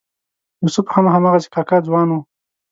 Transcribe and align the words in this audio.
یوسف 0.63 0.87
هم 0.95 1.05
هماغسې 1.15 1.49
کاکه 1.55 1.77
ځوان 1.87 2.07
و. 2.11 2.17